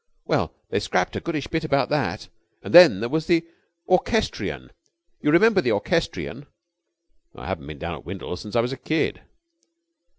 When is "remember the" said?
5.29-5.71